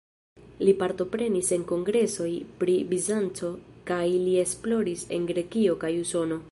[0.67, 2.31] Li partoprenis en kongresoj
[2.63, 3.53] pri Bizanco
[3.91, 6.39] kaj li esploris en Grekio kaj Usono.